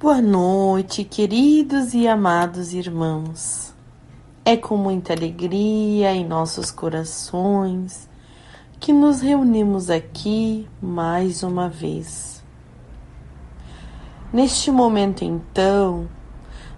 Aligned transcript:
Boa 0.00 0.20
noite, 0.20 1.04
queridos 1.04 1.94
e 1.94 2.08
amados 2.08 2.74
irmãos. 2.74 3.72
É 4.44 4.56
com 4.56 4.76
muita 4.76 5.12
alegria 5.12 6.12
em 6.12 6.26
nossos 6.26 6.72
corações 6.72 8.08
que 8.80 8.92
nos 8.92 9.20
reunimos 9.20 9.90
aqui 9.90 10.68
mais 10.82 11.44
uma 11.44 11.68
vez. 11.68 12.44
Neste 14.32 14.68
momento, 14.68 15.24
então, 15.24 16.08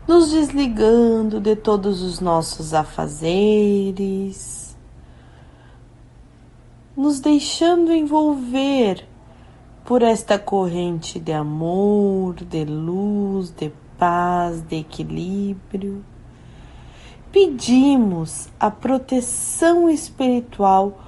nos 0.07 0.31
desligando 0.31 1.41
de 1.41 1.57
todos 1.57 2.03
os 2.03 2.21
nossos 2.21 2.75
afazeres, 2.75 4.77
nos 6.95 7.19
deixando 7.19 7.93
envolver 7.93 9.09
por 9.87 10.03
esta 10.03 10.37
corrente 10.37 11.21
de 11.21 11.33
amor, 11.33 12.35
de 12.35 12.65
luz, 12.65 13.53
de 13.53 13.73
paz, 13.97 14.61
de 14.61 14.79
equilíbrio. 14.79 16.05
Pedimos 17.31 18.49
a 18.59 18.69
proteção 18.69 19.89
espiritual 19.89 20.99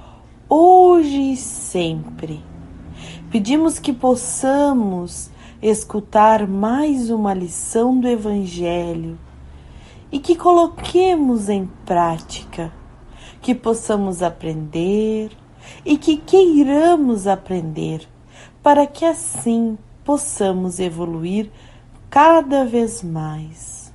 hoje 0.47 1.33
e 1.33 1.35
sempre. 1.35 2.41
Pedimos 3.29 3.79
que 3.79 3.91
possamos 3.91 5.29
escutar 5.61 6.47
mais 6.47 7.09
uma 7.09 7.33
lição 7.33 7.99
do 7.99 8.07
Evangelho 8.07 9.19
e 10.09 10.19
que 10.19 10.37
coloquemos 10.37 11.49
em 11.49 11.69
prática, 11.85 12.71
que 13.41 13.53
possamos 13.53 14.23
aprender 14.23 15.31
e 15.85 15.97
que 15.97 16.15
queiramos 16.15 17.27
aprender 17.27 18.07
para 18.69 18.85
que 18.85 19.03
assim 19.03 19.79
possamos 20.05 20.79
evoluir 20.79 21.49
cada 22.07 22.63
vez 22.63 23.01
mais. 23.01 23.91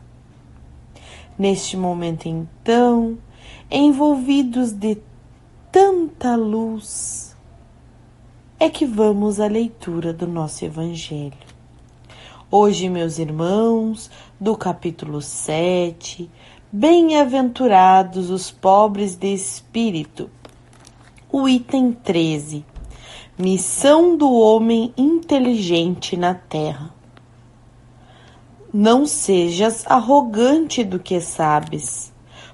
Neste 1.39 1.77
momento, 1.77 2.27
então, 2.27 3.17
envolvidos 3.71 4.73
de 4.73 4.99
tanta 5.71 6.35
luz, 6.35 7.37
é 8.59 8.69
que 8.69 8.85
vamos 8.85 9.39
à 9.39 9.47
leitura 9.47 10.13
do 10.13 10.27
nosso 10.27 10.65
Evangelho. 10.65 11.39
Hoje, 12.51 12.89
meus 12.89 13.21
irmãos, 13.21 14.11
do 14.41 14.57
capítulo 14.57 15.23
7, 15.23 16.29
Bem-aventurados 16.73 18.29
os 18.29 18.51
pobres 18.51 19.15
de 19.15 19.33
espírito, 19.33 20.29
o 21.31 21.49
item 21.49 21.93
13 21.93 22.74
Missão 23.37 24.17
do 24.17 24.33
homem 24.33 24.95
inteligente 24.97 26.17
na 26.17 26.35
terra. 26.35 26.95
Não 28.73 29.07
sejas 29.07 29.85
arrogante 29.89 30.85
do 30.85 31.01
que 31.01 31.21
sabes, 31.21 32.13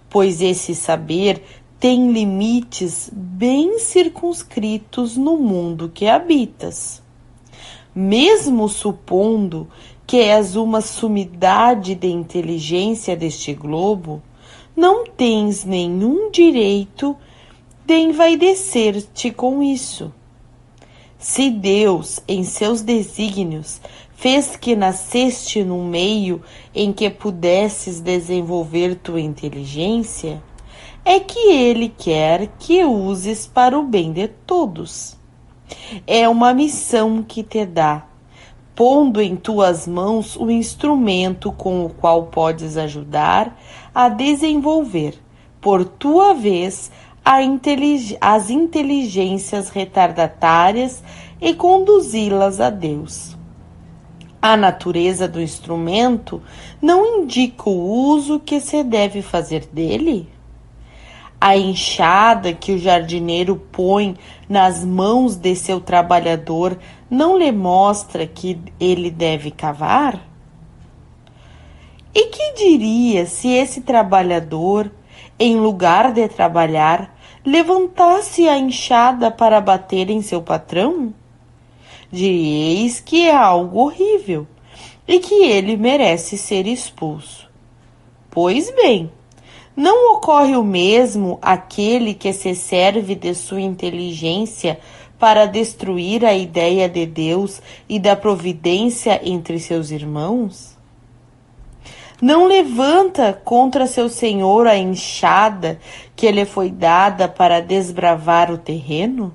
pois 0.09 0.41
esse 0.41 0.75
saber 0.75 1.45
tem 1.79 2.11
limites 2.11 3.11
bem 3.13 3.79
circunscritos 3.79 5.19
no 5.19 5.37
mundo 5.37 5.91
que 5.93 6.09
habitas. 6.09 7.03
Mesmo 7.95 8.67
supondo 8.67 9.69
que 10.07 10.17
és 10.17 10.57
uma 10.57 10.81
sumidade 10.81 11.95
de 11.95 12.09
inteligência 12.09 13.15
deste 13.15 13.53
globo, 13.53 14.23
não 14.75 15.05
tens 15.05 15.63
nenhum 15.63 16.31
direito 16.31 17.15
de 17.85 17.99
envaidecer-te 17.99 19.31
com 19.31 19.63
isso 19.63 20.11
se 21.21 21.51
Deus, 21.51 22.19
em 22.27 22.43
seus 22.43 22.81
desígnios, 22.81 23.79
fez 24.15 24.57
que 24.57 24.75
nasceste 24.75 25.63
num 25.63 25.87
meio 25.87 26.41
em 26.75 26.95
que 26.95 27.11
pudesses 27.11 28.01
desenvolver 28.01 28.95
tua 28.95 29.21
inteligência, 29.21 30.43
é 31.05 31.21
que 31.21 31.39
Ele 31.53 31.91
quer 31.91 32.49
que 32.59 32.83
uses 32.85 33.47
para 33.47 33.79
o 33.79 33.83
bem 33.83 34.13
de 34.13 34.29
todos. 34.29 35.15
É 36.07 36.27
uma 36.27 36.55
missão 36.55 37.23
que 37.23 37.43
te 37.43 37.67
dá, 37.67 38.07
pondo 38.75 39.21
em 39.21 39.37
tuas 39.37 39.87
mãos 39.87 40.37
o 40.37 40.51
instrumento 40.51 41.53
com 41.53 41.85
o 41.85 41.91
qual 41.91 42.29
podes 42.29 42.79
ajudar 42.79 43.61
a 43.95 44.09
desenvolver, 44.09 45.19
por 45.61 45.85
tua 45.85 46.33
vez, 46.33 46.91
intelig 47.43 48.17
as 48.21 48.51
inteligências 48.51 49.71
retardatárias 49.71 51.03
e 51.41 51.55
conduzi-las 51.55 52.61
a 52.61 52.71
Deus. 52.71 53.37
A 54.43 54.57
natureza 54.57 55.29
do 55.29 55.41
instrumento 55.41 56.43
não 56.81 57.23
indica 57.23 57.69
o 57.69 58.11
uso 58.13 58.41
que 58.41 58.59
se 58.59 58.83
deve 58.83 59.21
fazer 59.21 59.67
dele? 59.67 60.29
A 61.39 61.57
enxada 61.57 62.53
que 62.53 62.73
o 62.73 62.79
jardineiro 62.79 63.57
põe 63.71 64.17
nas 64.49 64.85
mãos 64.85 65.37
de 65.37 65.55
seu 65.57 65.81
trabalhador 65.81 66.79
não 67.11 67.39
lhe 67.39 67.53
mostra 67.53 68.27
que 68.27 68.59
ele 68.79 69.11
deve 69.11 69.51
cavar? 69.51 70.21
E 72.15 72.27
que 72.27 72.55
diria 72.55 73.25
se 73.27 73.49
esse 73.49 73.83
trabalhador, 73.83 74.91
em 75.41 75.57
lugar 75.57 76.13
de 76.13 76.29
trabalhar, 76.29 77.19
levantasse 77.45 78.47
a 78.47 78.59
enxada 78.59 79.31
para 79.31 79.59
bater 79.59 80.11
em 80.11 80.21
seu 80.21 80.43
patrão? 80.43 81.15
Direis 82.13 83.01
que 83.01 83.27
é 83.27 83.35
algo 83.35 83.81
horrível 83.81 84.47
e 85.09 85.19
que 85.19 85.47
ele 85.47 85.79
merece 85.79 86.37
ser 86.37 86.67
expulso. 86.67 87.49
Pois 88.31 88.71
bem, 88.71 89.11
não 89.75 90.15
ocorre 90.15 90.57
o 90.57 90.63
mesmo 90.63 91.39
aquele 91.41 92.13
que 92.13 92.35
se 92.35 92.55
serve 92.55 93.15
de 93.15 93.35
sua 93.35 93.63
inteligência 93.63 94.79
para 95.19 95.47
destruir 95.47 96.25
a 96.25 96.35
ideia 96.35 96.89
de 96.89 97.07
Deus 97.07 97.63
e 97.89 97.99
da 97.99 98.15
providência 98.15 99.21
entre 99.25 99.59
seus 99.59 99.91
irmãos? 99.91 100.70
Não 102.21 102.47
levanta 102.47 103.33
contra 103.33 103.87
seu 103.87 104.09
senhor 104.09 104.67
a 104.67 104.77
enxada 104.77 105.81
que 106.15 106.31
lhe 106.31 106.45
foi 106.45 106.71
dada 106.71 107.27
para 107.27 107.61
desbravar 107.61 108.51
o 108.51 108.59
terreno? 108.59 109.33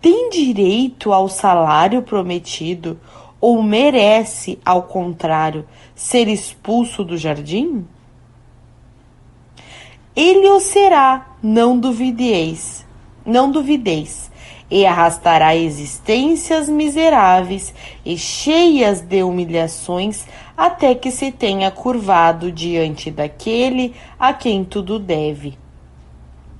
Tem 0.00 0.30
direito 0.30 1.12
ao 1.12 1.28
salário 1.28 2.00
prometido 2.00 2.98
ou 3.38 3.62
merece, 3.62 4.58
ao 4.64 4.84
contrário, 4.84 5.66
ser 5.94 6.26
expulso 6.26 7.04
do 7.04 7.18
jardim? 7.18 7.86
Ele 10.14 10.48
o 10.48 10.58
será, 10.58 11.36
não 11.42 11.78
duvideis, 11.78 12.86
não 13.24 13.50
duvideis, 13.50 14.30
e 14.70 14.84
arrastará 14.84 15.54
existências 15.54 16.68
miseráveis 16.68 17.72
e 18.04 18.16
cheias 18.18 19.00
de 19.00 19.22
humilhações 19.22 20.24
até 20.56 20.94
que 20.94 21.10
se 21.10 21.30
tenha 21.30 21.70
curvado 21.70 22.50
diante 22.50 23.10
daquele 23.10 23.94
a 24.18 24.32
quem 24.32 24.64
tudo 24.64 24.98
deve. 24.98 25.56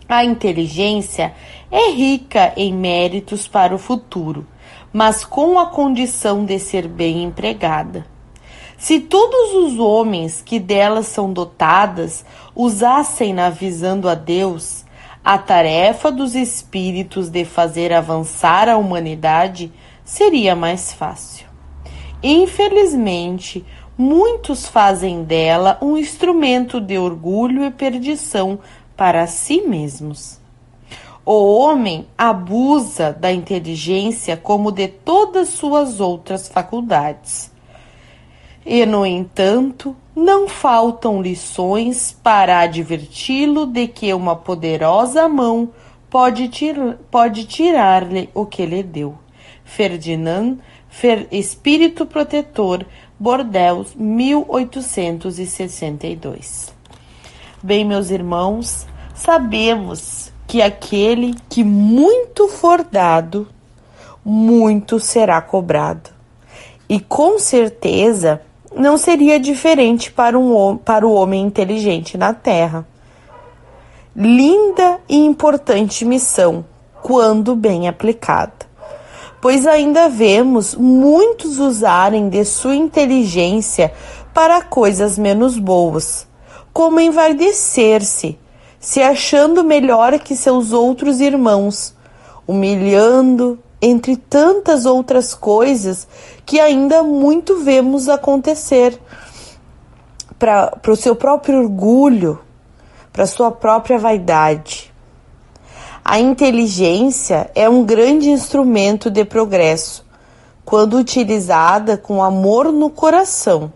A 0.08 0.24
inteligência 0.24 1.34
é 1.70 1.90
rica 1.90 2.52
em 2.56 2.72
méritos 2.72 3.48
para 3.48 3.74
o 3.74 3.78
futuro, 3.78 4.46
mas 4.92 5.24
com 5.24 5.58
a 5.58 5.66
condição 5.66 6.44
de 6.44 6.60
ser 6.60 6.86
bem 6.86 7.24
empregada. 7.24 8.06
Se 8.78 9.00
todos 9.00 9.54
os 9.54 9.78
homens 9.80 10.40
que 10.40 10.60
delas 10.60 11.06
são 11.06 11.32
dotadas 11.32 12.24
usassem-na 12.54 13.50
visando 13.50 14.08
a 14.08 14.14
Deus, 14.14 14.85
a 15.26 15.36
tarefa 15.38 16.12
dos 16.12 16.36
espíritos 16.36 17.28
de 17.28 17.44
fazer 17.44 17.92
avançar 17.92 18.68
a 18.68 18.76
humanidade 18.76 19.72
seria 20.04 20.54
mais 20.54 20.92
fácil. 20.92 21.48
Infelizmente, 22.22 23.66
muitos 23.98 24.68
fazem 24.68 25.24
dela 25.24 25.78
um 25.82 25.96
instrumento 25.96 26.80
de 26.80 26.96
orgulho 26.96 27.64
e 27.64 27.72
perdição 27.72 28.60
para 28.96 29.26
si 29.26 29.62
mesmos. 29.62 30.40
O 31.24 31.58
homem 31.58 32.06
abusa 32.16 33.12
da 33.12 33.32
inteligência 33.32 34.36
como 34.36 34.70
de 34.70 34.86
todas 34.86 35.48
suas 35.48 35.98
outras 35.98 36.46
faculdades. 36.46 37.50
E, 38.68 38.84
no 38.84 39.06
entanto, 39.06 39.94
não 40.14 40.46
faltam 40.48 41.22
lições 41.22 42.18
para 42.20 42.58
adverti-lo 42.58 43.64
de 43.64 43.86
que 43.86 44.12
uma 44.12 44.34
poderosa 44.34 45.28
mão 45.28 45.70
pode, 46.10 46.48
tir 46.48 46.76
pode 47.08 47.44
tirar-lhe 47.44 48.28
o 48.34 48.44
que 48.44 48.66
lhe 48.66 48.82
deu. 48.82 49.16
Ferdinand, 49.64 50.56
Fer 50.88 51.28
Espírito 51.30 52.04
Protetor, 52.06 52.84
Bordeaux, 53.20 53.94
1862. 53.94 56.74
Bem, 57.62 57.84
meus 57.84 58.10
irmãos, 58.10 58.84
sabemos 59.14 60.32
que 60.44 60.60
aquele 60.60 61.36
que 61.48 61.62
muito 61.62 62.48
for 62.48 62.82
dado, 62.82 63.46
muito 64.24 64.98
será 64.98 65.40
cobrado. 65.40 66.10
E 66.88 66.98
com 66.98 67.38
certeza 67.38 68.42
não 68.76 68.98
seria 68.98 69.40
diferente 69.40 70.12
para, 70.12 70.38
um, 70.38 70.76
para 70.76 71.06
o 71.06 71.12
homem 71.12 71.42
inteligente 71.42 72.18
na 72.18 72.34
Terra. 72.34 72.86
Linda 74.14 75.00
e 75.08 75.16
importante 75.16 76.04
missão, 76.04 76.64
quando 77.02 77.56
bem 77.56 77.88
aplicada, 77.88 78.66
pois 79.40 79.66
ainda 79.66 80.08
vemos 80.08 80.74
muitos 80.74 81.58
usarem 81.58 82.28
de 82.28 82.44
sua 82.44 82.74
inteligência 82.74 83.92
para 84.34 84.62
coisas 84.62 85.18
menos 85.18 85.58
boas, 85.58 86.26
como 86.72 87.00
envardecer-se, 87.00 88.38
se 88.78 89.02
achando 89.02 89.64
melhor 89.64 90.18
que 90.18 90.36
seus 90.36 90.72
outros 90.72 91.20
irmãos, 91.20 91.94
humilhando, 92.46 93.58
entre 93.80 94.16
tantas 94.16 94.86
outras 94.86 95.34
coisas 95.34 96.06
que 96.44 96.58
ainda 96.58 97.02
muito 97.02 97.62
vemos 97.62 98.08
acontecer 98.08 98.98
para 100.38 100.80
o 100.88 100.96
seu 100.96 101.14
próprio 101.14 101.60
orgulho, 101.60 102.38
para 103.12 103.26
sua 103.26 103.50
própria 103.50 103.98
vaidade. 103.98 104.92
A 106.04 106.20
inteligência 106.20 107.50
é 107.54 107.68
um 107.68 107.84
grande 107.84 108.30
instrumento 108.30 109.10
de 109.10 109.24
progresso 109.24 110.04
quando 110.64 110.96
utilizada 110.96 111.96
com 111.96 112.22
amor 112.22 112.72
no 112.72 112.90
coração 112.90 113.72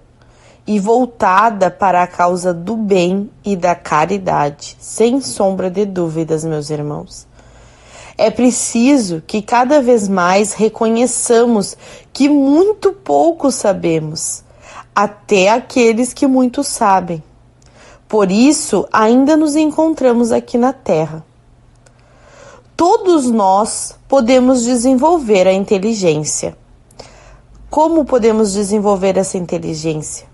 e 0.67 0.79
voltada 0.79 1.70
para 1.70 2.03
a 2.03 2.06
causa 2.06 2.53
do 2.53 2.76
bem 2.76 3.31
e 3.44 3.56
da 3.56 3.75
caridade, 3.75 4.76
sem 4.79 5.20
sombra 5.20 5.70
de 5.70 5.85
dúvidas, 5.85 6.44
meus 6.44 6.70
irmãos. 6.70 7.26
É 8.22 8.31
preciso 8.31 9.22
que 9.26 9.40
cada 9.40 9.81
vez 9.81 10.06
mais 10.06 10.52
reconheçamos 10.52 11.75
que 12.12 12.28
muito 12.28 12.93
pouco 12.93 13.50
sabemos, 13.50 14.44
até 14.94 15.49
aqueles 15.49 16.12
que 16.12 16.26
muito 16.26 16.62
sabem. 16.62 17.22
Por 18.06 18.31
isso, 18.31 18.87
ainda 18.93 19.38
nos 19.38 19.56
encontramos 19.56 20.32
aqui 20.32 20.58
na 20.58 20.70
Terra. 20.70 21.25
Todos 22.76 23.31
nós 23.31 23.96
podemos 24.06 24.64
desenvolver 24.64 25.49
a 25.49 25.52
inteligência. 25.55 26.55
Como 27.70 28.05
podemos 28.05 28.52
desenvolver 28.52 29.17
essa 29.17 29.38
inteligência? 29.38 30.26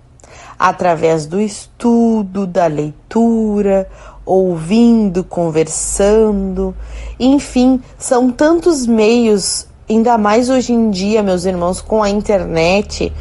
Através 0.59 1.25
do 1.25 1.41
estudo, 1.41 2.49
da 2.49 2.67
leitura, 2.67 3.89
ouvindo, 4.27 5.23
conversando, 5.23 6.75
enfim, 7.19 7.81
são 7.97 8.31
tantos 8.31 8.85
meios, 8.85 9.69
ainda 9.89 10.19
mais 10.19 10.51
hoje 10.51 10.73
em 10.73 10.91
dia, 10.91 11.23
meus 11.23 11.45
irmãos, 11.45 11.81
com 11.81 12.03
a 12.03 12.11
internet. 12.11 13.13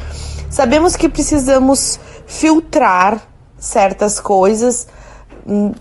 Sabemos 0.50 0.96
que 0.96 1.08
precisamos 1.08 2.00
filtrar 2.26 3.22
certas 3.58 4.20
coisas 4.20 4.88
hum, 5.46 5.74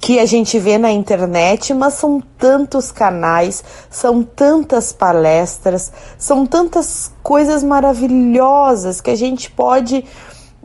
que 0.00 0.18
a 0.18 0.26
gente 0.26 0.58
vê 0.58 0.76
na 0.78 0.90
internet, 0.90 1.72
mas 1.72 1.94
são 1.94 2.20
tantos 2.36 2.90
canais, 2.90 3.62
são 3.88 4.22
tantas 4.22 4.92
palestras, 4.92 5.92
são 6.18 6.44
tantas 6.44 7.12
coisas 7.22 7.62
maravilhosas 7.62 9.00
que 9.00 9.10
a 9.10 9.16
gente 9.16 9.50
pode 9.50 10.04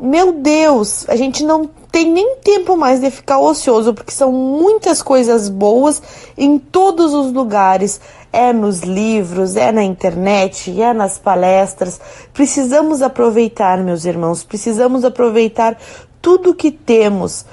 meu 0.02 0.32
Deus, 0.32 1.06
a 1.10 1.16
gente 1.16 1.44
não 1.44 1.70
tem 1.92 2.10
nem 2.10 2.38
tempo 2.38 2.78
mais 2.78 3.02
de 3.02 3.12
ficar 3.12 3.40
ocioso, 3.40 3.94
porque 3.94 4.12
são 4.12 4.32
muitas 4.32 5.02
coisas 5.02 5.50
boas 5.50 6.02
em 6.38 6.58
todos 6.58 7.14
os 7.14 7.34
lugares. 7.34 8.00
É 8.32 8.54
nos 8.54 8.82
livros, 8.82 9.56
é 9.56 9.72
na 9.72 9.84
internet, 9.84 10.80
é 10.82 10.94
nas 10.94 11.18
palestras. 11.18 12.00
Precisamos 12.32 13.02
aproveitar, 13.02 13.80
meus 13.80 14.06
irmãos, 14.06 14.44
precisamos 14.44 15.04
aproveitar 15.04 15.78
tudo 16.22 16.56
que 16.56 16.72
temos. 16.72 17.46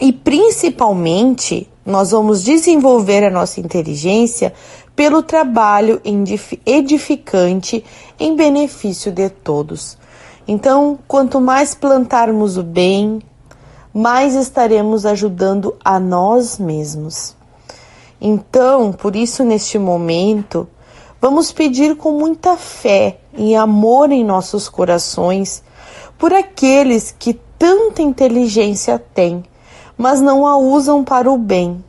E 0.00 0.12
principalmente, 0.12 1.68
nós 1.84 2.12
vamos 2.12 2.44
desenvolver 2.44 3.24
a 3.24 3.30
nossa 3.30 3.58
inteligência 3.58 4.52
pelo 4.94 5.22
trabalho 5.22 6.00
edificante 6.64 7.84
em 8.20 8.36
benefício 8.36 9.10
de 9.10 9.28
todos. 9.28 9.96
Então, 10.46 10.98
quanto 11.08 11.40
mais 11.40 11.74
plantarmos 11.74 12.58
o 12.58 12.62
bem, 12.62 13.20
mais 13.92 14.34
estaremos 14.34 15.06
ajudando 15.06 15.74
a 15.82 15.98
nós 15.98 16.58
mesmos. 16.58 17.34
Então, 18.20 18.92
por 18.92 19.16
isso, 19.16 19.42
neste 19.42 19.78
momento, 19.78 20.68
vamos 21.20 21.50
pedir 21.50 21.96
com 21.96 22.12
muita 22.12 22.56
fé 22.56 23.18
e 23.36 23.54
amor 23.54 24.12
em 24.12 24.24
nossos 24.24 24.68
corações 24.68 25.62
por 26.18 26.32
aqueles 26.32 27.14
que 27.18 27.34
tanta 27.58 28.02
inteligência 28.02 28.98
têm, 28.98 29.42
mas 29.96 30.20
não 30.20 30.46
a 30.46 30.56
usam 30.58 31.02
para 31.02 31.30
o 31.30 31.38
bem 31.38 31.82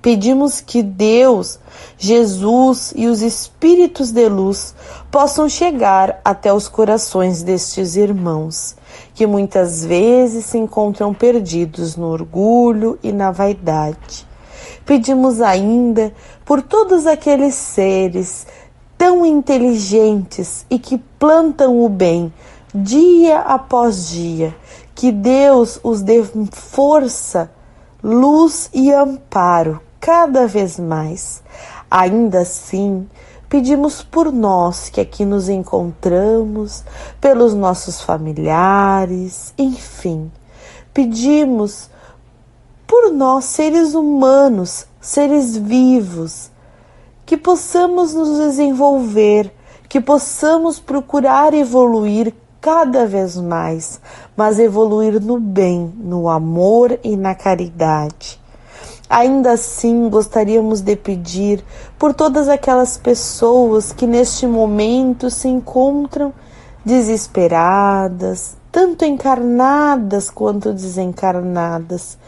Pedimos 0.00 0.60
que 0.60 0.80
Deus, 0.80 1.58
Jesus 1.98 2.92
e 2.94 3.08
os 3.08 3.20
Espíritos 3.20 4.12
de 4.12 4.28
luz 4.28 4.72
possam 5.10 5.48
chegar 5.48 6.20
até 6.24 6.52
os 6.52 6.68
corações 6.68 7.42
destes 7.42 7.96
irmãos, 7.96 8.76
que 9.12 9.26
muitas 9.26 9.84
vezes 9.84 10.44
se 10.44 10.56
encontram 10.56 11.12
perdidos 11.12 11.96
no 11.96 12.06
orgulho 12.06 12.96
e 13.02 13.10
na 13.10 13.32
vaidade. 13.32 14.24
Pedimos 14.86 15.40
ainda 15.40 16.12
por 16.44 16.62
todos 16.62 17.04
aqueles 17.04 17.54
seres 17.54 18.46
tão 18.96 19.26
inteligentes 19.26 20.64
e 20.70 20.78
que 20.78 20.96
plantam 21.18 21.84
o 21.84 21.88
bem 21.88 22.32
dia 22.72 23.40
após 23.40 24.08
dia, 24.08 24.54
que 24.94 25.10
Deus 25.10 25.80
os 25.82 26.02
dê 26.02 26.22
força, 26.52 27.50
luz 28.00 28.70
e 28.72 28.92
amparo 28.92 29.87
cada 30.00 30.46
vez 30.46 30.78
mais. 30.78 31.42
Ainda 31.90 32.40
assim, 32.40 33.08
pedimos 33.48 34.02
por 34.02 34.32
nós 34.32 34.88
que 34.88 35.00
aqui 35.00 35.24
nos 35.24 35.48
encontramos, 35.48 36.84
pelos 37.20 37.54
nossos 37.54 38.00
familiares, 38.00 39.54
enfim, 39.56 40.30
pedimos 40.92 41.88
por 42.86 43.12
nós, 43.12 43.44
seres 43.44 43.94
humanos, 43.94 44.86
seres 45.00 45.56
vivos, 45.56 46.50
que 47.26 47.36
possamos 47.36 48.14
nos 48.14 48.38
desenvolver, 48.38 49.52
que 49.88 50.00
possamos 50.00 50.80
procurar 50.80 51.52
evoluir 51.52 52.34
cada 52.60 53.06
vez 53.06 53.36
mais, 53.36 54.00
mas 54.36 54.58
evoluir 54.58 55.20
no 55.20 55.38
bem, 55.38 55.92
no 55.96 56.28
amor 56.28 56.98
e 57.04 57.16
na 57.16 57.34
caridade. 57.34 58.37
Ainda 59.08 59.52
assim, 59.52 60.10
gostaríamos 60.10 60.82
de 60.82 60.94
pedir 60.94 61.64
por 61.98 62.12
todas 62.12 62.46
aquelas 62.46 62.98
pessoas 62.98 63.90
que 63.90 64.06
neste 64.06 64.46
momento 64.46 65.30
se 65.30 65.48
encontram 65.48 66.32
desesperadas, 66.84 68.54
tanto 68.70 69.06
encarnadas 69.06 70.28
quanto 70.28 70.74
desencarnadas. 70.74 72.18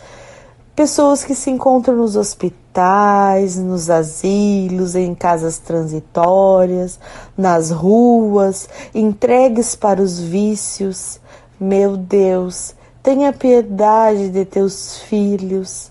Pessoas 0.75 1.23
que 1.23 1.35
se 1.35 1.51
encontram 1.51 1.97
nos 1.97 2.17
hospitais, 2.17 3.59
nos 3.59 3.91
asilos, 3.91 4.95
em 4.95 5.15
casas 5.15 5.59
transitórias, 5.59 6.99
nas 7.37 7.71
ruas, 7.71 8.67
entregues 8.95 9.77
para 9.77 10.01
os 10.01 10.19
vícios. 10.19 11.21
Meu 11.61 11.99
Deus, 11.99 12.75
tenha 13.03 13.35
piedade 13.35 14.31
de 14.31 14.47
teus 14.47 14.97
filhos 15.01 15.90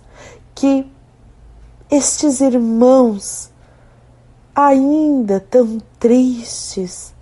que 0.59 0.85
estes 1.89 2.41
irmãos, 2.41 3.49
ainda 4.53 5.39
tão 5.39 5.77
tristes, 5.97 7.15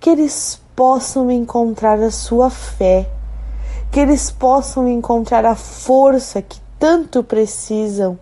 que 0.00 0.10
eles 0.10 0.60
possam 0.74 1.30
encontrar 1.30 2.00
a 2.00 2.10
sua 2.10 2.50
fé, 2.50 3.08
que 3.92 4.00
eles 4.00 4.28
possam 4.28 4.88
encontrar 4.88 5.44
a 5.44 5.54
força 5.54 6.42
que 6.42 6.60
tanto 6.76 7.22
precisam 7.22 8.18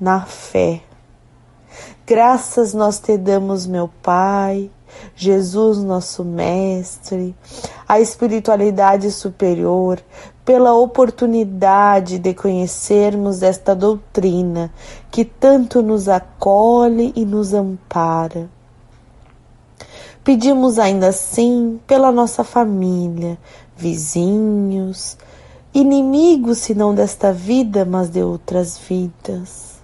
na 0.00 0.20
fé. 0.20 0.82
Graças 2.06 2.72
nós 2.72 3.00
te 3.00 3.18
damos, 3.18 3.66
meu 3.66 3.90
Pai, 4.00 4.70
Jesus, 5.16 5.78
nosso 5.78 6.24
Mestre, 6.24 7.34
a 7.90 7.98
espiritualidade 7.98 9.10
superior, 9.10 10.00
pela 10.44 10.72
oportunidade 10.74 12.20
de 12.20 12.32
conhecermos 12.32 13.42
esta 13.42 13.74
doutrina 13.74 14.72
que 15.10 15.24
tanto 15.24 15.82
nos 15.82 16.08
acolhe 16.08 17.12
e 17.16 17.24
nos 17.24 17.52
ampara. 17.52 18.48
Pedimos 20.22 20.78
ainda 20.78 21.08
assim 21.08 21.80
pela 21.84 22.12
nossa 22.12 22.44
família, 22.44 23.36
vizinhos, 23.76 25.18
inimigos, 25.74 26.58
se 26.58 26.76
não 26.76 26.94
desta 26.94 27.32
vida, 27.32 27.84
mas 27.84 28.08
de 28.08 28.22
outras 28.22 28.78
vidas. 28.78 29.80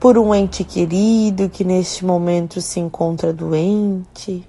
Por 0.00 0.18
um 0.18 0.34
ente 0.34 0.64
querido 0.64 1.48
que 1.48 1.62
neste 1.62 2.04
momento 2.04 2.60
se 2.60 2.80
encontra 2.80 3.32
doente, 3.32 4.44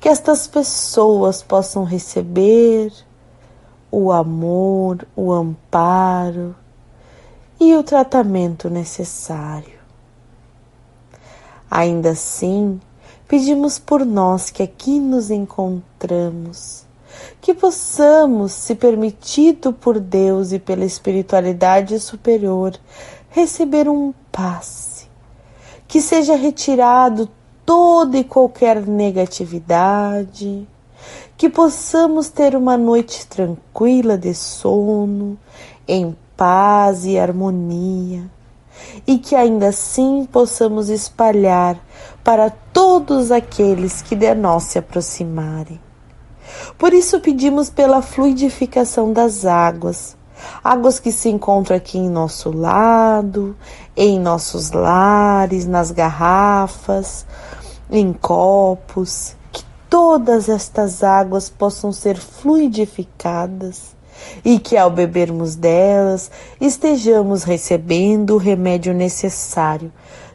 que 0.00 0.08
estas 0.08 0.46
pessoas 0.46 1.42
possam 1.42 1.84
receber 1.84 2.92
o 3.90 4.12
amor, 4.12 5.06
o 5.16 5.32
amparo 5.32 6.54
e 7.58 7.74
o 7.74 7.82
tratamento 7.82 8.70
necessário. 8.70 9.78
Ainda 11.70 12.10
assim, 12.10 12.80
pedimos 13.26 13.78
por 13.78 14.06
nós 14.06 14.50
que 14.50 14.62
aqui 14.62 15.00
nos 15.00 15.30
encontramos, 15.30 16.84
que 17.40 17.52
possamos, 17.52 18.52
se 18.52 18.74
permitido 18.74 19.72
por 19.72 19.98
Deus 19.98 20.52
e 20.52 20.58
pela 20.58 20.84
espiritualidade 20.84 21.98
superior, 21.98 22.78
receber 23.30 23.88
um 23.88 24.14
passe, 24.30 25.08
que 25.86 26.00
seja 26.00 26.36
retirado 26.36 27.28
toda 27.68 28.16
e 28.16 28.24
qualquer 28.24 28.80
negatividade, 28.86 30.66
que 31.36 31.50
possamos 31.50 32.30
ter 32.30 32.56
uma 32.56 32.78
noite 32.78 33.26
tranquila 33.26 34.16
de 34.16 34.32
sono, 34.32 35.38
em 35.86 36.16
paz 36.34 37.04
e 37.04 37.18
harmonia, 37.18 38.24
e 39.06 39.18
que 39.18 39.36
ainda 39.36 39.68
assim 39.68 40.26
possamos 40.32 40.88
espalhar 40.88 41.78
para 42.24 42.48
todos 42.48 43.30
aqueles 43.30 44.00
que 44.00 44.16
de 44.16 44.34
nós 44.34 44.62
se 44.62 44.78
aproximarem. 44.78 45.78
Por 46.78 46.94
isso 46.94 47.20
pedimos 47.20 47.68
pela 47.68 48.00
fluidificação 48.00 49.12
das 49.12 49.44
águas, 49.44 50.16
águas 50.64 50.98
que 50.98 51.12
se 51.12 51.28
encontram 51.28 51.76
aqui 51.76 51.98
em 51.98 52.08
nosso 52.08 52.50
lado, 52.50 53.54
em 53.94 54.18
nossos 54.18 54.70
lares, 54.70 55.66
nas 55.66 55.90
garrafas, 55.90 57.26
em 57.90 58.12
copos, 58.12 59.36
todas 59.88 60.48
estas 60.48 61.02
águas 61.02 61.48
possam 61.48 61.92
ser 61.92 62.18
fluidificadas 62.18 63.96
e 64.44 64.58
que 64.58 64.76
ao 64.76 64.90
bebermos 64.90 65.54
delas 65.54 66.30
estejamos 66.60 67.44
recebendo 67.44 68.34
o 68.34 68.38
remédio 68.38 68.92
necessário, 68.92 69.92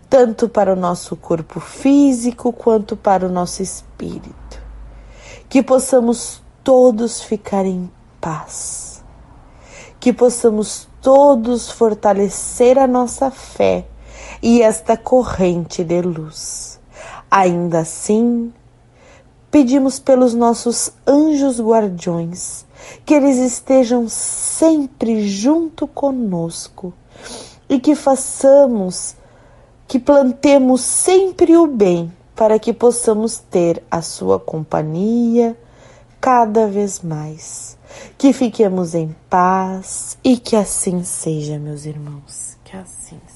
tanto 0.09 0.49
para 0.49 0.73
o 0.73 0.75
nosso 0.75 1.15
corpo 1.15 1.59
físico 1.59 2.51
quanto 2.51 2.95
para 2.95 3.25
o 3.25 3.31
nosso 3.31 3.61
espírito. 3.61 4.61
Que 5.49 5.61
possamos 5.61 6.41
todos 6.63 7.21
ficar 7.21 7.65
em 7.65 7.91
paz, 8.19 9.03
que 9.99 10.11
possamos 10.11 10.87
todos 11.01 11.69
fortalecer 11.69 12.79
a 12.79 12.87
nossa 12.87 13.29
fé 13.29 13.85
e 14.41 14.61
esta 14.61 14.97
corrente 14.97 15.83
de 15.83 16.01
luz. 16.01 16.72
Ainda 17.35 17.79
assim, 17.79 18.53
pedimos 19.49 19.97
pelos 19.97 20.35
nossos 20.35 20.91
anjos 21.07 21.59
guardiões, 21.59 22.63
que 23.03 23.15
eles 23.15 23.37
estejam 23.39 24.07
sempre 24.07 25.27
junto 25.27 25.87
conosco 25.87 26.93
e 27.67 27.79
que 27.79 27.95
façamos, 27.95 29.15
que 29.87 29.97
plantemos 29.97 30.81
sempre 30.81 31.57
o 31.57 31.65
bem 31.65 32.13
para 32.35 32.59
que 32.59 32.71
possamos 32.71 33.39
ter 33.39 33.81
a 33.89 34.03
sua 34.03 34.39
companhia 34.39 35.57
cada 36.21 36.67
vez 36.67 37.01
mais. 37.01 37.79
Que 38.15 38.31
fiquemos 38.31 38.93
em 38.93 39.15
paz 39.27 40.19
e 40.23 40.37
que 40.37 40.55
assim 40.55 41.03
seja, 41.03 41.57
meus 41.57 41.87
irmãos, 41.87 42.59
que 42.63 42.77
assim 42.77 43.19
seja. 43.25 43.32